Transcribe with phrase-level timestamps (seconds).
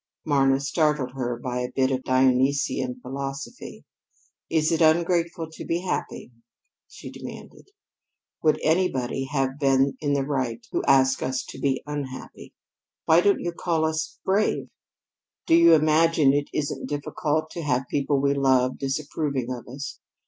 [0.25, 3.85] Marna startled her by a bit of Dionysian philosophy.
[4.49, 6.31] "Is it ungrateful to be happy?"
[6.87, 7.67] she demanded.
[8.41, 12.55] "Would anybody have been in the right who asked us to be unhappy?
[13.05, 14.69] Why don't you call us brave?
[15.45, 19.99] Do you imagine it isn't difficult to have people we love disapproving of us?